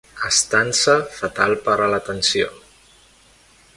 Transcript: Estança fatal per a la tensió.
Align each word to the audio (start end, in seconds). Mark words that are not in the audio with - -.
Estança 0.27 0.95
fatal 1.17 1.53
per 1.67 1.75
a 1.83 1.91
la 1.93 2.01
tensió. 2.09 2.49